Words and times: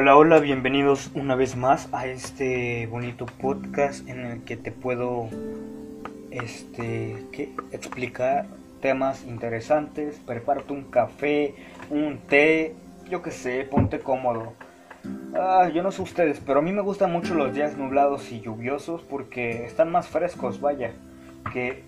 Hola, 0.00 0.16
hola, 0.16 0.38
bienvenidos 0.38 1.10
una 1.14 1.34
vez 1.34 1.56
más 1.56 1.88
a 1.90 2.06
este 2.06 2.86
bonito 2.86 3.26
podcast 3.26 4.08
en 4.08 4.20
el 4.26 4.44
que 4.44 4.56
te 4.56 4.70
puedo 4.70 5.28
este 6.30 7.16
¿qué? 7.32 7.52
explicar 7.72 8.46
temas 8.80 9.24
interesantes, 9.24 10.20
prepárate 10.24 10.72
un 10.72 10.84
café, 10.84 11.56
un 11.90 12.18
té, 12.28 12.76
yo 13.10 13.22
que 13.22 13.32
sé, 13.32 13.66
ponte 13.68 13.98
cómodo. 13.98 14.52
Ah, 15.34 15.68
yo 15.74 15.82
no 15.82 15.90
sé 15.90 16.00
ustedes, 16.00 16.40
pero 16.46 16.60
a 16.60 16.62
mí 16.62 16.70
me 16.70 16.82
gustan 16.82 17.10
mucho 17.10 17.34
los 17.34 17.52
días 17.52 17.76
nublados 17.76 18.30
y 18.30 18.40
lluviosos 18.40 19.02
porque 19.02 19.64
están 19.64 19.90
más 19.90 20.06
frescos, 20.06 20.60
vaya, 20.60 20.92
que 21.52 21.82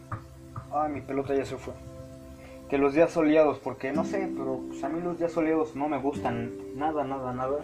ay, 0.72 0.90
mi 0.90 1.00
pelota 1.00 1.32
ya 1.32 1.45
se 1.45 1.57
fue 1.57 1.75
que 2.71 2.79
los 2.79 2.95
días 2.95 3.11
soleados, 3.11 3.59
porque 3.59 3.93
no 3.93 4.05
sé, 4.05 4.31
pero 4.37 4.61
pues, 4.69 4.83
a 4.85 4.89
mí 4.89 5.01
los 5.03 5.19
días 5.19 5.33
soleados 5.33 5.75
no 5.75 5.89
me 5.89 5.99
gustan 5.99 6.53
nada, 6.77 7.03
nada, 7.03 7.33
nada. 7.33 7.59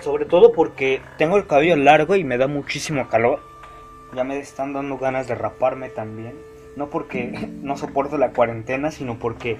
Sobre 0.00 0.24
todo 0.24 0.52
porque 0.52 1.02
tengo 1.18 1.36
el 1.36 1.46
cabello 1.46 1.76
largo 1.76 2.16
y 2.16 2.24
me 2.24 2.38
da 2.38 2.46
muchísimo 2.46 3.06
calor. 3.08 3.40
Ya 4.16 4.24
me 4.24 4.38
están 4.38 4.72
dando 4.72 4.96
ganas 4.96 5.28
de 5.28 5.34
raparme 5.34 5.90
también. 5.90 6.34
No 6.76 6.88
porque 6.88 7.50
no 7.62 7.76
soporto 7.76 8.16
la 8.16 8.32
cuarentena, 8.32 8.90
sino 8.90 9.18
porque 9.18 9.58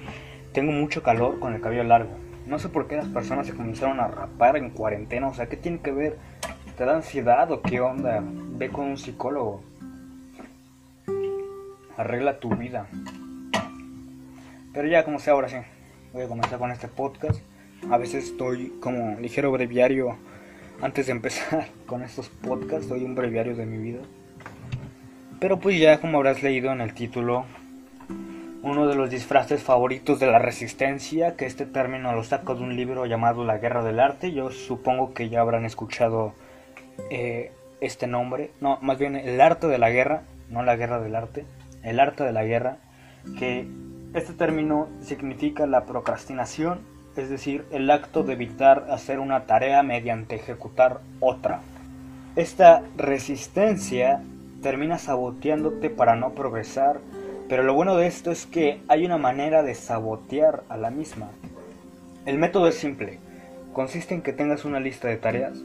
tengo 0.53 0.71
mucho 0.71 1.03
calor 1.03 1.39
con 1.39 1.53
el 1.53 1.61
cabello 1.61 1.83
largo. 1.83 2.11
No 2.47 2.57
sé 2.57 2.67
por 2.67 2.87
qué 2.87 2.97
las 2.97 3.07
personas 3.07 3.45
se 3.45 3.53
comenzaron 3.53 3.99
a 3.99 4.07
rapar 4.07 4.57
en 4.57 4.71
cuarentena. 4.71 5.27
O 5.27 5.33
sea, 5.35 5.45
¿qué 5.45 5.55
tiene 5.55 5.79
que 5.79 5.91
ver? 5.91 6.17
¿Te 6.75 6.85
da 6.85 6.95
ansiedad 6.95 7.51
o 7.51 7.61
qué 7.61 7.79
onda? 7.79 8.23
Ve 8.23 8.69
con 8.69 8.85
un 8.85 8.97
psicólogo. 8.97 9.61
Arregla 11.95 12.39
tu 12.39 12.49
vida. 12.55 12.87
Pero 14.73 14.87
ya 14.87 15.03
como 15.03 15.19
sea 15.19 15.33
ahora 15.33 15.49
sí, 15.49 15.57
voy 16.13 16.23
a 16.23 16.27
comenzar 16.27 16.59
con 16.59 16.71
este 16.71 16.87
podcast. 16.87 17.41
A 17.89 17.97
veces 17.97 18.25
estoy 18.25 18.73
como 18.79 19.19
ligero 19.19 19.51
breviario 19.51 20.17
antes 20.81 21.07
de 21.07 21.11
empezar 21.11 21.67
con 21.85 22.03
estos 22.03 22.29
podcasts, 22.29 22.87
doy 22.87 23.03
un 23.03 23.15
breviario 23.15 23.55
de 23.55 23.65
mi 23.65 23.77
vida. 23.77 24.01
Pero 25.39 25.59
pues 25.59 25.79
ya 25.79 25.99
como 25.99 26.17
habrás 26.17 26.43
leído 26.43 26.71
en 26.71 26.81
el 26.81 26.93
título, 26.93 27.45
uno 28.61 28.87
de 28.87 28.95
los 28.95 29.09
disfraces 29.09 29.63
favoritos 29.63 30.19
de 30.19 30.27
la 30.27 30.39
resistencia, 30.39 31.35
que 31.35 31.47
este 31.47 31.65
término 31.65 32.13
lo 32.13 32.23
saco 32.23 32.55
de 32.55 32.61
un 32.61 32.75
libro 32.75 33.05
llamado 33.07 33.43
La 33.43 33.57
Guerra 33.57 33.83
del 33.83 33.99
Arte, 33.99 34.31
yo 34.31 34.51
supongo 34.51 35.13
que 35.13 35.29
ya 35.29 35.41
habrán 35.41 35.65
escuchado 35.65 36.33
eh, 37.09 37.51
este 37.79 38.05
nombre, 38.05 38.51
no, 38.61 38.77
más 38.81 38.99
bien 38.99 39.15
el 39.15 39.41
arte 39.41 39.67
de 39.67 39.79
la 39.79 39.89
guerra, 39.89 40.21
no 40.49 40.61
la 40.61 40.75
guerra 40.75 40.99
del 41.01 41.15
arte, 41.15 41.45
el 41.83 41.99
arte 41.99 42.23
de 42.23 42.33
la 42.33 42.43
guerra, 42.43 42.77
que 43.39 43.67
este 44.13 44.33
término 44.33 44.89
significa 45.01 45.65
la 45.65 45.85
procrastinación, 45.85 46.79
es 47.15 47.29
decir, 47.29 47.65
el 47.71 47.89
acto 47.89 48.23
de 48.23 48.33
evitar 48.33 48.87
hacer 48.89 49.19
una 49.19 49.45
tarea 49.45 49.83
mediante 49.83 50.35
ejecutar 50.35 50.99
otra. 51.19 51.61
Esta 52.35 52.83
resistencia 52.97 54.21
termina 54.61 54.97
saboteándote 54.97 55.89
para 55.89 56.15
no 56.15 56.31
progresar, 56.31 56.99
pero 57.47 57.63
lo 57.63 57.73
bueno 57.73 57.95
de 57.95 58.07
esto 58.07 58.31
es 58.31 58.45
que 58.45 58.81
hay 58.87 59.05
una 59.05 59.17
manera 59.17 59.63
de 59.63 59.75
sabotear 59.75 60.63
a 60.67 60.77
la 60.77 60.89
misma. 60.89 61.29
El 62.25 62.37
método 62.37 62.67
es 62.67 62.75
simple, 62.75 63.19
consiste 63.73 64.13
en 64.13 64.21
que 64.21 64.33
tengas 64.33 64.65
una 64.65 64.79
lista 64.79 65.07
de 65.07 65.17
tareas 65.17 65.57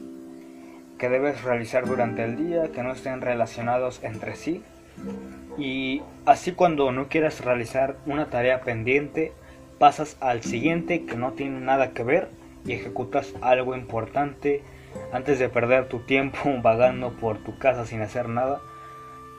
que 0.97 1.09
debes 1.09 1.43
realizar 1.43 1.85
durante 1.85 2.23
el 2.23 2.37
día 2.37 2.71
que 2.71 2.81
no 2.81 2.91
estén 2.91 3.21
relacionados 3.21 4.03
entre 4.03 4.35
sí 4.35 4.63
y 5.57 6.01
así 6.25 6.51
cuando 6.51 6.91
no 6.91 7.07
quieras 7.07 7.43
realizar 7.43 7.97
una 8.05 8.29
tarea 8.29 8.61
pendiente, 8.61 9.33
pasas 9.79 10.17
al 10.19 10.43
siguiente 10.43 11.05
que 11.05 11.15
no 11.15 11.33
tiene 11.33 11.59
nada 11.59 11.91
que 11.91 12.03
ver 12.03 12.29
y 12.65 12.73
ejecutas 12.73 13.33
algo 13.41 13.75
importante 13.75 14.61
antes 15.11 15.39
de 15.39 15.49
perder 15.49 15.87
tu 15.87 15.99
tiempo 15.99 16.37
vagando 16.61 17.11
por 17.13 17.37
tu 17.39 17.57
casa 17.57 17.85
sin 17.85 18.01
hacer 18.01 18.29
nada. 18.29 18.61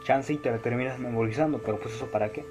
Chance 0.05 0.33
y 0.33 0.39
te 0.39 0.51
terminas 0.59 0.99
memorizando, 0.99 1.61
pero 1.65 1.79
pues 1.79 1.95
eso 1.95 2.11
para 2.11 2.31
qué. 2.31 2.45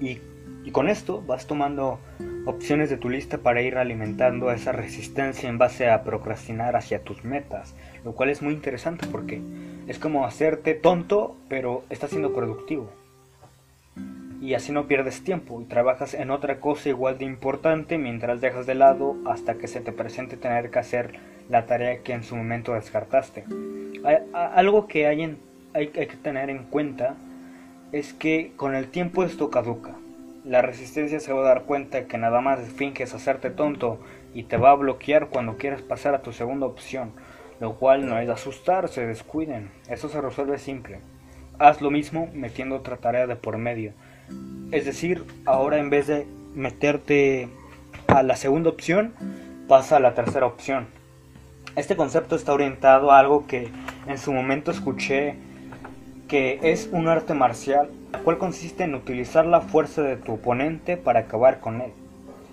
Y, 0.00 0.18
y 0.64 0.70
con 0.70 0.88
esto 0.88 1.22
vas 1.22 1.46
tomando 1.46 1.98
opciones 2.44 2.90
de 2.90 2.96
tu 2.96 3.08
lista 3.08 3.38
para 3.38 3.62
ir 3.62 3.78
alimentando 3.78 4.50
esa 4.50 4.72
resistencia 4.72 5.48
en 5.48 5.58
base 5.58 5.88
a 5.88 6.02
procrastinar 6.02 6.76
hacia 6.76 7.02
tus 7.02 7.24
metas, 7.24 7.74
lo 8.04 8.12
cual 8.12 8.30
es 8.30 8.42
muy 8.42 8.52
interesante 8.52 9.06
porque 9.06 9.40
es 9.86 9.98
como 9.98 10.24
hacerte 10.24 10.74
tonto, 10.74 11.36
pero 11.48 11.84
estás 11.90 12.10
siendo 12.10 12.32
productivo. 12.32 12.90
Y 14.40 14.54
así 14.54 14.72
no 14.72 14.86
pierdes 14.88 15.22
tiempo 15.22 15.60
y 15.60 15.64
trabajas 15.64 16.14
en 16.14 16.30
otra 16.30 16.58
cosa 16.58 16.88
igual 16.88 17.18
de 17.18 17.24
importante 17.24 17.96
mientras 17.96 18.40
dejas 18.40 18.66
de 18.66 18.74
lado 18.74 19.16
hasta 19.24 19.54
que 19.54 19.68
se 19.68 19.80
te 19.80 19.92
presente 19.92 20.36
tener 20.36 20.70
que 20.70 20.80
hacer 20.80 21.12
la 21.48 21.66
tarea 21.66 21.98
que 21.98 22.12
en 22.12 22.24
su 22.24 22.34
momento 22.34 22.74
descartaste. 22.74 23.44
Algo 24.32 24.88
que 24.88 25.06
hay, 25.06 25.36
que 25.72 26.06
tener 26.06 26.50
en 26.50 26.64
cuenta 26.64 27.14
es 27.92 28.12
que 28.12 28.52
con 28.56 28.74
el 28.74 28.88
tiempo 28.88 29.22
esto 29.22 29.50
caduca. 29.50 29.94
La 30.44 30.60
resistencia 30.60 31.20
se 31.20 31.32
va 31.32 31.42
a 31.42 31.48
dar 31.48 31.62
cuenta 31.62 32.06
que 32.06 32.18
nada 32.18 32.40
más 32.40 32.60
finges 32.60 33.14
hacerte 33.14 33.50
tonto 33.50 34.00
y 34.34 34.44
te 34.44 34.56
va 34.56 34.72
a 34.72 34.76
bloquear 34.76 35.28
cuando 35.28 35.56
quieras 35.56 35.82
pasar 35.82 36.16
a 36.16 36.22
tu 36.22 36.32
segunda 36.32 36.66
opción 36.66 37.12
lo 37.62 37.74
cual 37.74 38.08
no 38.08 38.18
es 38.18 38.28
asustarse, 38.28 39.06
descuiden, 39.06 39.70
eso 39.88 40.08
se 40.08 40.20
resuelve 40.20 40.58
simple. 40.58 40.98
Haz 41.60 41.80
lo 41.80 41.92
mismo 41.92 42.28
metiendo 42.34 42.74
otra 42.74 42.96
tarea 42.96 43.28
de 43.28 43.36
por 43.36 43.56
medio. 43.56 43.92
Es 44.72 44.84
decir, 44.84 45.24
ahora 45.46 45.78
en 45.78 45.88
vez 45.88 46.08
de 46.08 46.26
meterte 46.56 47.48
a 48.08 48.24
la 48.24 48.34
segunda 48.34 48.68
opción, 48.68 49.14
pasa 49.68 49.98
a 49.98 50.00
la 50.00 50.14
tercera 50.14 50.44
opción. 50.44 50.88
Este 51.76 51.94
concepto 51.94 52.34
está 52.34 52.52
orientado 52.52 53.12
a 53.12 53.20
algo 53.20 53.46
que 53.46 53.70
en 54.08 54.18
su 54.18 54.32
momento 54.32 54.72
escuché 54.72 55.36
que 56.26 56.58
es 56.64 56.88
un 56.90 57.06
arte 57.06 57.32
marcial, 57.32 57.90
el 58.12 58.22
cual 58.22 58.38
consiste 58.38 58.82
en 58.82 58.96
utilizar 58.96 59.46
la 59.46 59.60
fuerza 59.60 60.02
de 60.02 60.16
tu 60.16 60.32
oponente 60.32 60.96
para 60.96 61.20
acabar 61.20 61.60
con 61.60 61.80
él. 61.80 61.92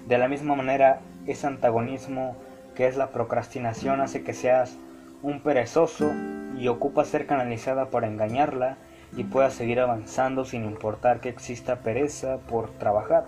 De 0.08 0.20
la 0.20 0.28
misma 0.28 0.54
manera, 0.54 1.02
ese 1.26 1.48
antagonismo 1.48 2.38
que 2.76 2.86
es 2.86 2.96
la 2.96 3.08
procrastinación 3.08 4.02
hace 4.02 4.22
que 4.22 4.34
seas 4.36 4.78
un 5.22 5.42
perezoso 5.42 6.12
y 6.58 6.68
ocupa 6.68 7.06
ser 7.06 7.26
canalizada 7.26 7.90
para 7.90 8.08
engañarla 8.08 8.78
y 9.16 9.24
pueda 9.24 9.50
seguir 9.50 9.80
avanzando 9.80 10.46
sin 10.46 10.66
importar 10.66 11.20
que 11.20 11.30
exista 11.30 11.80
pereza 11.80 12.38
por 12.38 12.70
trabajar. 12.72 13.26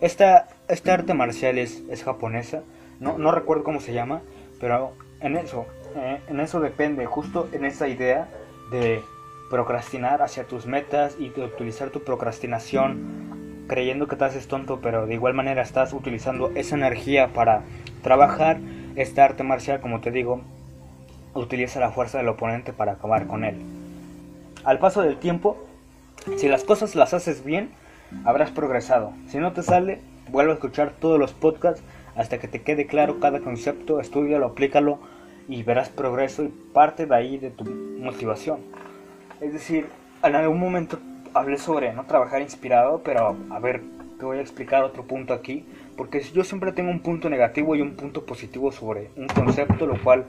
Esta, 0.00 0.48
arte 0.86 1.14
marcial 1.14 1.58
es, 1.58 1.82
es 1.88 2.04
japonesa, 2.04 2.62
no, 3.00 3.18
no, 3.18 3.32
recuerdo 3.32 3.64
cómo 3.64 3.80
se 3.80 3.92
llama, 3.92 4.22
pero 4.60 4.92
en 5.20 5.36
eso, 5.36 5.66
eh, 5.96 6.20
en 6.28 6.40
eso 6.40 6.60
depende, 6.60 7.06
justo 7.06 7.48
en 7.52 7.64
esa 7.64 7.88
idea 7.88 8.28
de 8.70 9.02
procrastinar 9.50 10.22
hacia 10.22 10.44
tus 10.44 10.66
metas 10.66 11.16
y 11.18 11.30
de 11.30 11.44
utilizar 11.44 11.90
tu 11.90 12.02
procrastinación 12.04 13.64
creyendo 13.66 14.08
que 14.08 14.16
te 14.16 14.24
haces 14.24 14.46
tonto, 14.46 14.80
pero 14.80 15.06
de 15.06 15.14
igual 15.14 15.34
manera 15.34 15.62
estás 15.62 15.92
utilizando 15.92 16.50
esa 16.54 16.76
energía 16.76 17.28
para 17.28 17.62
trabajar 18.02 18.58
esta 18.96 19.24
arte 19.24 19.42
marcial, 19.42 19.80
como 19.80 20.00
te 20.00 20.10
digo, 20.10 20.42
utiliza 21.34 21.80
la 21.80 21.90
fuerza 21.90 22.18
del 22.18 22.28
oponente 22.28 22.72
para 22.72 22.92
acabar 22.92 23.26
con 23.26 23.44
él. 23.44 23.56
Al 24.64 24.78
paso 24.78 25.02
del 25.02 25.18
tiempo, 25.18 25.58
si 26.36 26.48
las 26.48 26.64
cosas 26.64 26.94
las 26.94 27.12
haces 27.14 27.44
bien, 27.44 27.70
habrás 28.24 28.50
progresado. 28.50 29.12
Si 29.28 29.38
no 29.38 29.52
te 29.52 29.62
sale, 29.62 30.00
vuelve 30.30 30.52
a 30.52 30.54
escuchar 30.54 30.92
todos 30.98 31.18
los 31.18 31.32
podcasts 31.32 31.82
hasta 32.16 32.38
que 32.38 32.48
te 32.48 32.62
quede 32.62 32.86
claro 32.86 33.20
cada 33.20 33.40
concepto, 33.40 34.00
estudialo, 34.00 34.46
aplícalo 34.46 34.98
y 35.48 35.62
verás 35.62 35.88
progreso 35.88 36.44
y 36.44 36.48
parte 36.48 37.06
de 37.06 37.14
ahí 37.14 37.38
de 37.38 37.50
tu 37.50 37.64
motivación. 37.64 38.60
Es 39.40 39.52
decir, 39.52 39.88
en 40.22 40.34
algún 40.34 40.60
momento 40.60 40.98
hablé 41.34 41.58
sobre 41.58 41.92
no 41.92 42.04
trabajar 42.04 42.40
inspirado, 42.40 43.02
pero 43.04 43.36
a 43.50 43.58
ver, 43.58 43.82
te 44.18 44.24
voy 44.24 44.38
a 44.38 44.40
explicar 44.40 44.84
otro 44.84 45.02
punto 45.02 45.34
aquí, 45.34 45.66
porque 45.96 46.20
yo 46.20 46.44
siempre 46.44 46.72
tengo 46.72 46.90
un 46.90 47.00
punto 47.00 47.28
negativo 47.28 47.74
y 47.74 47.82
un 47.82 47.96
punto 47.96 48.24
positivo 48.24 48.72
sobre 48.72 49.10
un 49.16 49.26
concepto, 49.26 49.86
lo 49.86 50.02
cual 50.02 50.24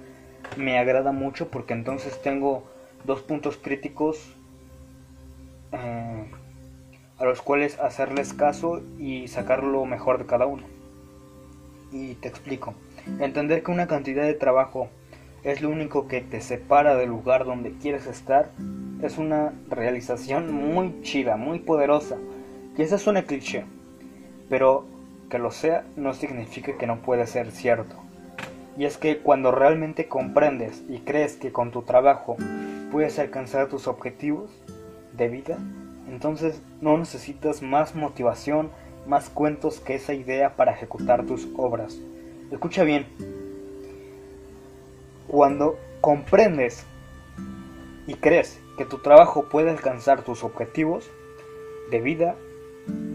me 0.57 0.77
agrada 0.77 1.12
mucho 1.12 1.50
porque 1.50 1.74
entonces 1.74 2.21
tengo 2.21 2.63
dos 3.03 3.21
puntos 3.21 3.57
críticos 3.57 4.33
eh, 5.71 6.25
a 7.18 7.25
los 7.25 7.42
cuales 7.42 7.80
hacerles 7.80 8.33
caso 8.33 8.81
y 9.00 9.27
sacar 9.27 9.63
lo 9.63 9.86
mejor 9.86 10.18
de 10.18 10.25
cada 10.25 10.45
uno. 10.45 10.63
Y 11.92 12.15
te 12.15 12.27
explico. 12.27 12.74
Entender 13.19 13.63
que 13.63 13.71
una 13.71 13.88
cantidad 13.88 14.24
de 14.24 14.33
trabajo 14.33 14.89
es 15.44 15.62
lo 15.62 15.69
único 15.69 16.07
que 16.07 16.21
te 16.21 16.42
separa 16.42 16.95
del 16.95 17.09
lugar 17.09 17.45
donde 17.45 17.74
quieres 17.74 18.07
estar 18.07 18.50
es 19.01 19.18
una 19.18 19.53
realización 19.69 20.51
muy 20.51 21.01
chida, 21.01 21.38
muy 21.38 21.59
poderosa. 21.59 22.18
Quizás 22.75 23.01
suene 23.01 23.25
cliché, 23.25 23.65
pero 24.50 24.86
que 25.30 25.39
lo 25.39 25.51
sea 25.51 25.86
no 25.95 26.13
significa 26.13 26.77
que 26.77 26.88
no 26.88 27.01
puede 27.01 27.27
ser 27.27 27.51
cierto. 27.51 28.05
Y 28.77 28.86
es 28.86 28.98
que 28.98 29.19
cuando 29.19 29.51
realmente 29.51 30.07
comprendes 30.07 30.83
y 30.89 31.00
crees 31.00 31.36
que 31.38 31.51
con 31.51 31.72
tu 31.72 31.83
trabajo 31.83 32.36
puedes 32.92 33.19
alcanzar 33.19 33.68
tus 33.68 33.88
objetivos 33.88 34.50
de 35.13 35.30
vida, 35.30 35.57
entonces 36.10 36.62
no 36.81 36.98
necesitas 36.98 37.62
más 37.62 37.95
motivación, 37.95 38.69
más 39.07 39.30
cuentos 39.30 39.80
que 39.80 39.95
esa 39.95 40.13
idea 40.13 40.56
para 40.56 40.74
ejecutar 40.74 41.25
tus 41.25 41.48
obras. 41.56 41.98
Escucha 42.51 42.83
bien, 42.83 43.06
cuando 45.27 45.77
comprendes 46.01 46.86
y 48.07 48.16
crees 48.16 48.60
que 48.77 48.86
tu 48.86 49.00
trabajo 49.00 49.50
puede 49.50 49.72
alcanzar 49.72 50.24
tus 50.24 50.44
objetivos 50.44 51.10
de 51.89 52.01
vida, 52.01 52.36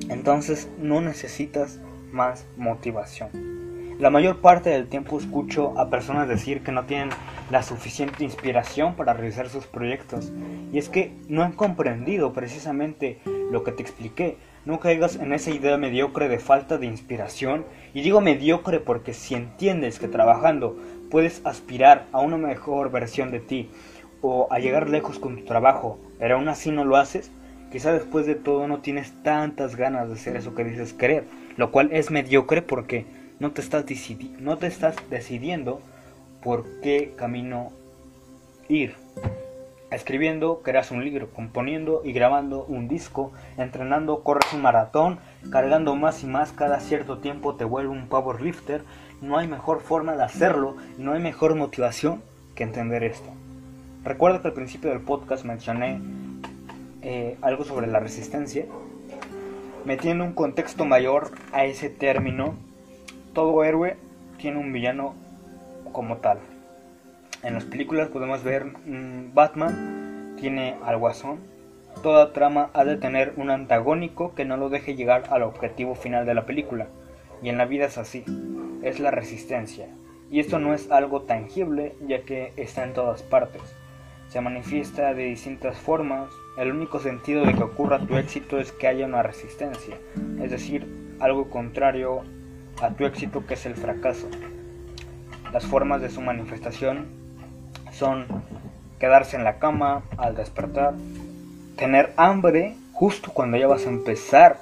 entonces 0.08 0.68
no 0.78 1.00
necesitas 1.00 1.78
más 2.12 2.46
motivación. 2.56 3.59
La 4.00 4.08
mayor 4.08 4.38
parte 4.38 4.70
del 4.70 4.86
tiempo 4.86 5.18
escucho 5.18 5.78
a 5.78 5.90
personas 5.90 6.26
decir 6.26 6.62
que 6.62 6.72
no 6.72 6.86
tienen 6.86 7.10
la 7.50 7.62
suficiente 7.62 8.24
inspiración 8.24 8.94
para 8.94 9.12
realizar 9.12 9.50
sus 9.50 9.66
proyectos. 9.66 10.32
Y 10.72 10.78
es 10.78 10.88
que 10.88 11.12
no 11.28 11.42
han 11.42 11.52
comprendido 11.52 12.32
precisamente 12.32 13.18
lo 13.52 13.62
que 13.62 13.72
te 13.72 13.82
expliqué. 13.82 14.38
No 14.64 14.80
caigas 14.80 15.16
en 15.16 15.34
esa 15.34 15.50
idea 15.50 15.76
mediocre 15.76 16.30
de 16.30 16.38
falta 16.38 16.78
de 16.78 16.86
inspiración. 16.86 17.66
Y 17.92 18.00
digo 18.00 18.22
mediocre 18.22 18.80
porque 18.80 19.12
si 19.12 19.34
entiendes 19.34 19.98
que 19.98 20.08
trabajando 20.08 20.78
puedes 21.10 21.44
aspirar 21.44 22.06
a 22.12 22.20
una 22.20 22.38
mejor 22.38 22.90
versión 22.90 23.30
de 23.30 23.40
ti 23.40 23.68
o 24.22 24.48
a 24.50 24.60
llegar 24.60 24.88
lejos 24.88 25.18
con 25.18 25.36
tu 25.36 25.44
trabajo, 25.44 25.98
pero 26.18 26.36
aún 26.36 26.48
así 26.48 26.70
no 26.70 26.86
lo 26.86 26.96
haces, 26.96 27.30
quizá 27.70 27.92
después 27.92 28.24
de 28.24 28.34
todo 28.34 28.66
no 28.66 28.78
tienes 28.78 29.12
tantas 29.22 29.76
ganas 29.76 30.08
de 30.08 30.14
hacer 30.14 30.36
eso 30.36 30.54
que 30.54 30.64
dices 30.64 30.94
querer, 30.94 31.24
lo 31.58 31.70
cual 31.70 31.90
es 31.92 32.10
mediocre 32.10 32.62
porque 32.62 33.04
no 33.40 33.52
te 33.52 33.62
estás, 33.62 33.84
no 34.38 34.58
te 34.58 34.66
estás 34.66 34.94
decidiendo 35.08 35.80
por 36.42 36.64
qué 36.82 37.14
camino 37.16 37.72
ir. 38.68 38.94
Escribiendo, 39.90 40.60
creas 40.62 40.92
un 40.92 41.04
libro, 41.04 41.30
componiendo 41.32 42.02
y 42.04 42.12
grabando 42.12 42.64
un 42.64 42.86
disco, 42.86 43.32
entrenando, 43.56 44.22
corres 44.22 44.52
un 44.52 44.62
maratón, 44.62 45.18
cargando 45.50 45.96
más 45.96 46.22
y 46.22 46.26
más 46.26 46.52
cada 46.52 46.78
cierto 46.78 47.18
tiempo 47.18 47.56
te 47.56 47.64
vuelve 47.64 47.88
un 47.88 48.06
powerlifter. 48.06 48.84
No 49.20 49.36
hay 49.36 49.48
mejor 49.48 49.80
forma 49.80 50.16
de 50.16 50.22
hacerlo 50.22 50.76
no 50.96 51.12
hay 51.12 51.20
mejor 51.20 51.56
motivación 51.56 52.22
que 52.54 52.62
entender 52.62 53.02
esto. 53.02 53.30
Recuerdo 54.04 54.42
que 54.42 54.48
al 54.48 54.54
principio 54.54 54.90
del 54.90 55.00
podcast 55.00 55.44
mencioné 55.44 56.00
eh, 57.02 57.36
algo 57.40 57.64
sobre 57.64 57.86
la 57.86 58.00
resistencia, 58.00 58.66
metiendo 59.84 60.24
un 60.24 60.34
contexto 60.34 60.84
mayor 60.84 61.32
a 61.52 61.64
ese 61.64 61.90
término 61.90 62.54
todo 63.32 63.64
héroe 63.64 63.96
tiene 64.38 64.58
un 64.58 64.72
villano 64.72 65.14
como 65.92 66.18
tal. 66.18 66.38
En 67.42 67.54
las 67.54 67.64
películas 67.64 68.08
podemos 68.08 68.42
ver 68.42 68.64
mm, 68.64 69.34
Batman 69.34 70.34
tiene 70.38 70.76
al 70.84 70.98
guasón. 70.98 71.40
Toda 72.02 72.32
trama 72.32 72.70
ha 72.74 72.84
de 72.84 72.96
tener 72.96 73.34
un 73.36 73.50
antagónico 73.50 74.34
que 74.34 74.44
no 74.44 74.56
lo 74.56 74.68
deje 74.68 74.94
llegar 74.94 75.24
al 75.30 75.42
objetivo 75.42 75.94
final 75.94 76.26
de 76.26 76.34
la 76.34 76.46
película. 76.46 76.86
Y 77.42 77.48
en 77.48 77.58
la 77.58 77.64
vida 77.64 77.86
es 77.86 77.98
así, 77.98 78.24
es 78.82 79.00
la 79.00 79.10
resistencia. 79.10 79.88
Y 80.30 80.40
esto 80.40 80.58
no 80.58 80.74
es 80.74 80.90
algo 80.90 81.22
tangible 81.22 81.94
ya 82.06 82.22
que 82.22 82.52
está 82.56 82.84
en 82.84 82.92
todas 82.92 83.22
partes. 83.22 83.62
Se 84.28 84.40
manifiesta 84.40 85.12
de 85.12 85.24
distintas 85.24 85.76
formas. 85.78 86.30
El 86.56 86.70
único 86.70 87.00
sentido 87.00 87.44
de 87.44 87.54
que 87.54 87.64
ocurra 87.64 88.06
tu 88.06 88.16
éxito 88.16 88.58
es 88.58 88.70
que 88.70 88.86
haya 88.86 89.06
una 89.06 89.22
resistencia, 89.22 89.96
es 90.42 90.50
decir, 90.50 90.86
algo 91.20 91.48
contrario 91.48 92.22
a 92.80 92.90
tu 92.90 93.04
éxito 93.04 93.46
que 93.46 93.54
es 93.54 93.66
el 93.66 93.74
fracaso. 93.74 94.28
Las 95.52 95.66
formas 95.66 96.00
de 96.00 96.10
su 96.10 96.20
manifestación 96.20 97.06
son 97.92 98.26
quedarse 98.98 99.36
en 99.36 99.44
la 99.44 99.58
cama 99.58 100.02
al 100.16 100.36
despertar, 100.36 100.94
tener 101.76 102.12
hambre 102.16 102.76
justo 102.92 103.32
cuando 103.32 103.56
ya 103.56 103.66
vas 103.66 103.86
a 103.86 103.90
empezar 103.90 104.58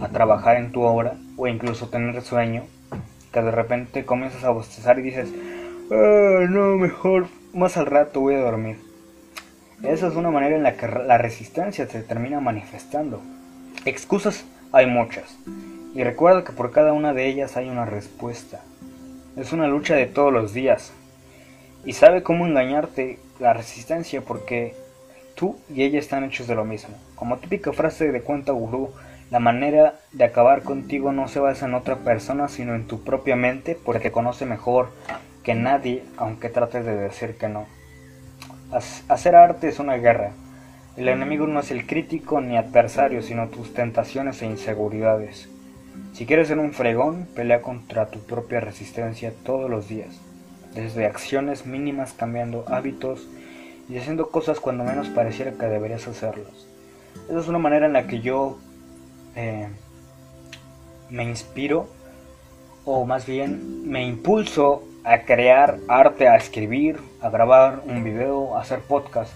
a 0.00 0.08
trabajar 0.08 0.56
en 0.56 0.72
tu 0.72 0.82
obra 0.82 1.14
o 1.36 1.46
incluso 1.46 1.88
tener 1.88 2.20
sueño, 2.22 2.64
que 3.32 3.42
de 3.42 3.50
repente 3.50 4.04
comienzas 4.04 4.44
a 4.44 4.50
bostezar 4.50 4.98
y 4.98 5.02
dices, 5.02 5.28
ah, 5.90 6.46
no, 6.48 6.76
mejor 6.76 7.26
más 7.52 7.76
al 7.76 7.86
rato 7.86 8.20
voy 8.20 8.34
a 8.34 8.40
dormir. 8.40 8.78
Esa 9.82 10.08
es 10.08 10.14
una 10.14 10.30
manera 10.30 10.56
en 10.56 10.62
la 10.62 10.76
que 10.76 10.88
la 10.88 11.18
resistencia 11.18 11.86
se 11.86 12.02
termina 12.02 12.40
manifestando. 12.40 13.20
Excusas 13.84 14.44
hay 14.72 14.86
muchas, 14.86 15.36
y 15.96 16.04
recuerda 16.04 16.44
que 16.44 16.52
por 16.52 16.72
cada 16.72 16.92
una 16.92 17.14
de 17.14 17.26
ellas 17.26 17.56
hay 17.56 17.70
una 17.70 17.86
respuesta. 17.86 18.60
Es 19.34 19.54
una 19.54 19.66
lucha 19.66 19.94
de 19.94 20.04
todos 20.04 20.30
los 20.30 20.52
días. 20.52 20.92
Y 21.86 21.94
sabe 21.94 22.22
cómo 22.22 22.46
engañarte 22.46 23.18
la 23.40 23.54
resistencia 23.54 24.20
porque 24.20 24.74
tú 25.36 25.56
y 25.74 25.84
ella 25.84 25.98
están 25.98 26.24
hechos 26.24 26.48
de 26.48 26.54
lo 26.54 26.66
mismo. 26.66 26.94
Como 27.14 27.38
típica 27.38 27.72
frase 27.72 28.12
de 28.12 28.20
cuenta 28.20 28.52
gurú, 28.52 28.90
la 29.30 29.40
manera 29.40 29.94
de 30.12 30.24
acabar 30.24 30.64
contigo 30.64 31.12
no 31.12 31.28
se 31.28 31.40
basa 31.40 31.64
en 31.64 31.72
otra 31.72 31.96
persona, 31.96 32.48
sino 32.48 32.74
en 32.74 32.86
tu 32.86 33.02
propia 33.02 33.34
mente, 33.34 33.74
porque 33.82 34.00
te 34.00 34.12
conoce 34.12 34.44
mejor 34.44 34.90
que 35.42 35.54
nadie, 35.54 36.02
aunque 36.18 36.50
trates 36.50 36.84
de 36.84 36.94
decir 36.94 37.38
que 37.38 37.48
no. 37.48 37.64
Hacer 39.08 39.34
arte 39.34 39.68
es 39.68 39.78
una 39.78 39.96
guerra. 39.96 40.32
El 40.98 41.08
enemigo 41.08 41.46
no 41.46 41.60
es 41.60 41.70
el 41.70 41.86
crítico 41.86 42.42
ni 42.42 42.58
adversario, 42.58 43.22
sino 43.22 43.48
tus 43.48 43.72
tentaciones 43.72 44.42
e 44.42 44.46
inseguridades. 44.46 45.48
Si 46.12 46.26
quieres 46.26 46.48
ser 46.48 46.58
un 46.58 46.72
fregón, 46.72 47.26
pelea 47.34 47.60
contra 47.60 48.06
tu 48.10 48.20
propia 48.20 48.60
resistencia 48.60 49.32
todos 49.44 49.68
los 49.68 49.88
días, 49.88 50.18
desde 50.74 51.06
acciones 51.06 51.66
mínimas 51.66 52.12
cambiando 52.12 52.64
hábitos 52.68 53.28
y 53.88 53.98
haciendo 53.98 54.30
cosas 54.30 54.60
cuando 54.60 54.84
menos 54.84 55.08
pareciera 55.08 55.52
que 55.52 55.66
deberías 55.66 56.08
hacerlos. 56.08 56.66
Esa 57.28 57.38
es 57.38 57.48
una 57.48 57.58
manera 57.58 57.86
en 57.86 57.92
la 57.92 58.06
que 58.06 58.20
yo 58.20 58.58
eh, 59.34 59.68
me 61.10 61.24
inspiro, 61.24 61.86
o 62.84 63.04
más 63.04 63.26
bien 63.26 63.88
me 63.90 64.06
impulso 64.06 64.84
a 65.04 65.20
crear 65.20 65.78
arte, 65.88 66.28
a 66.28 66.36
escribir, 66.36 66.98
a 67.20 67.30
grabar 67.30 67.82
un 67.84 68.02
video, 68.02 68.56
a 68.56 68.62
hacer 68.62 68.80
podcast. 68.80 69.32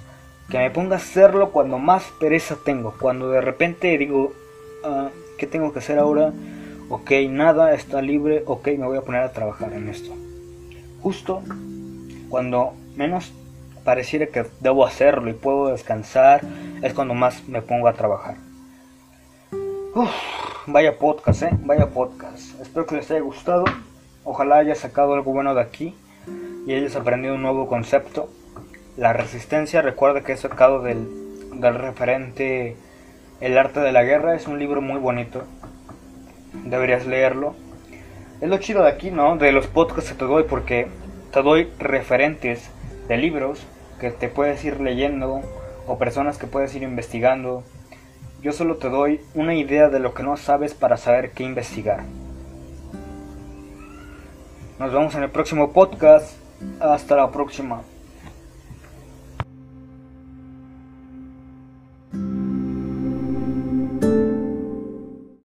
Que 0.49 0.59
me 0.59 0.71
ponga 0.71 0.97
a 0.97 0.99
hacerlo 0.99 1.51
cuando 1.51 1.79
más 1.79 2.05
pereza 2.19 2.57
tengo, 2.65 2.95
cuando 2.99 3.31
de 3.31 3.41
repente 3.41 3.97
digo, 3.99 4.33
ah, 4.85 5.11
¿qué 5.41 5.47
tengo 5.49 5.73
que 5.73 5.81
hacer 5.81 5.99
ahora? 5.99 6.33
ok, 6.91 7.13
nada 7.29 7.73
está 7.73 8.03
libre, 8.03 8.43
ok, 8.47 8.67
me 8.77 8.87
voy 8.87 8.99
a 8.99 9.03
poner 9.03 9.23
a 9.23 9.33
trabajar 9.33 9.73
en 9.73 9.89
esto. 9.89 10.13
Justo 11.01 11.43
cuando 12.29 12.75
menos 12.97 13.33
pareciera 13.85 14.27
que 14.27 14.45
debo 14.61 14.85
hacerlo 14.85 15.31
y 15.31 15.35
puedo 15.35 15.69
descansar, 15.69 16.43
es 16.83 16.93
cuando 16.93 17.15
más 17.15 17.49
me 17.49 17.63
pongo 17.63 17.89
a 17.89 17.95
trabajar. 17.95 18.37
vaya 20.67 20.99
podcast, 20.99 21.43
eh, 21.43 21.51
vaya 21.61 21.87
podcast. 21.87 22.61
Espero 22.61 22.87
que 22.87 22.97
les 22.97 23.11
haya 23.11 23.21
gustado. 23.21 23.65
Ojalá 24.25 24.59
haya 24.59 24.75
sacado 24.75 25.15
algo 25.15 25.33
bueno 25.33 25.55
de 25.55 25.63
aquí 25.63 25.95
y 26.67 26.75
hayas 26.75 26.97
aprendido 26.97 27.37
un 27.37 27.43
nuevo 27.43 27.69
concepto. 27.69 28.29
La 28.97 29.13
resistencia, 29.13 29.81
recuerda 29.81 30.23
que 30.23 30.33
he 30.33 30.37
sacado 30.37 30.83
del, 30.83 31.09
del 31.55 31.75
referente 31.77 32.77
El 33.41 33.57
arte 33.57 33.81
de 33.81 33.93
la 33.93 34.03
guerra, 34.03 34.35
es 34.35 34.47
un 34.47 34.59
libro 34.59 34.81
muy 34.81 34.99
bonito 34.99 35.45
deberías 36.65 37.07
leerlo. 37.07 37.55
Es 38.41 38.49
lo 38.49 38.59
chido 38.59 38.83
de 38.83 38.91
aquí, 38.91 39.11
¿no? 39.11 39.37
De 39.37 39.53
los 39.53 39.67
podcasts 39.67 40.11
que 40.11 40.19
te 40.19 40.25
doy, 40.25 40.45
porque 40.45 40.89
te 41.33 41.43
doy 41.43 41.71
referentes 41.79 42.71
de 43.09 43.17
libros 43.17 43.61
que 44.01 44.11
te 44.11 44.29
puedes 44.29 44.65
ir 44.65 44.81
leyendo 44.81 45.43
o 45.87 45.99
personas 45.99 46.39
que 46.39 46.47
puedes 46.47 46.75
ir 46.75 46.83
investigando. 46.83 47.65
Yo 48.41 48.53
solo 48.53 48.77
te 48.77 48.89
doy 48.89 49.21
una 49.35 49.55
idea 49.55 49.89
de 49.89 50.01
lo 50.01 50.15
que 50.15 50.23
no 50.23 50.37
sabes 50.37 50.73
para 50.73 50.97
saber 50.97 51.33
qué 51.33 51.45
investigar. 51.45 52.01
Nos 54.79 54.93
vemos 54.93 55.15
en 55.15 55.25
el 55.25 55.31
próximo 55.31 55.73
podcast. 55.73 56.39
Hasta 56.81 57.17
la 57.17 57.31
próxima. 57.31 57.83